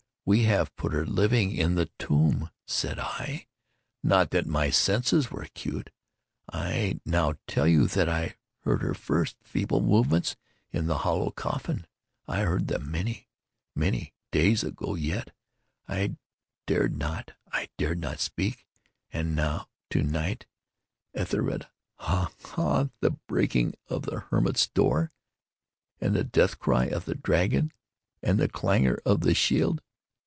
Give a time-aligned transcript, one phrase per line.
[0.23, 2.51] We have put her living in the tomb!
[2.67, 3.47] Said I
[4.03, 5.89] not that my senses were acute?
[6.47, 10.35] I now tell you that I heard her first feeble movements
[10.71, 11.87] in the hollow coffin.
[12.27, 13.29] I heard them—many,
[13.75, 15.31] many days ago—yet
[15.87, 16.15] I
[16.67, 18.67] dared not—I dared not speak!
[19.11, 22.31] And now—to night—Ethelred—ha!
[22.41, 25.11] ha!—the breaking of the hermit's door,
[25.99, 27.73] and the death cry of the dragon,
[28.21, 29.81] and the clangor of the shield!